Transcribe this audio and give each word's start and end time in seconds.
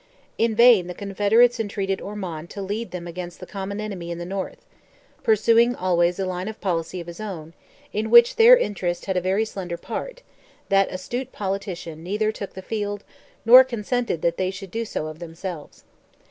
In 0.39 0.55
vain 0.55 0.87
the 0.87 0.95
Confederates 0.95 1.59
entreated 1.59 2.01
Ormond 2.01 2.49
to 2.49 2.61
lead 2.63 2.89
them 2.89 3.05
against 3.05 3.39
the 3.39 3.45
common 3.45 3.79
enemy 3.79 4.09
in 4.09 4.17
the 4.17 4.25
North; 4.25 4.65
pursuing 5.21 5.75
always 5.75 6.17
a 6.17 6.25
line 6.25 6.47
of 6.47 6.59
policy 6.59 6.99
of 6.99 7.05
his 7.05 7.19
own, 7.19 7.53
in 7.93 8.09
which 8.09 8.37
their 8.37 8.57
interest 8.57 9.05
had 9.05 9.15
a 9.15 9.21
very 9.21 9.45
slender 9.45 9.77
part, 9.77 10.23
that 10.69 10.91
astute 10.91 11.31
politician 11.31 12.01
neither 12.01 12.31
took 12.31 12.55
the 12.55 12.63
field, 12.63 13.03
nor 13.45 13.63
consented 13.63 14.23
that 14.23 14.37
they 14.37 14.49
should 14.49 14.71
do 14.71 14.85
so 14.85 15.05
of 15.05 15.19
themselves. 15.19 15.83